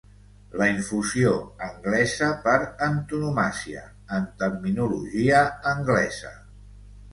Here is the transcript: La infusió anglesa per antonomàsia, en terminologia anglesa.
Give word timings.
La 0.59 0.67
infusió 0.69 1.33
anglesa 1.65 2.29
per 2.47 2.55
antonomàsia, 2.87 3.85
en 4.19 4.27
terminologia 4.43 5.45
anglesa. 5.77 6.35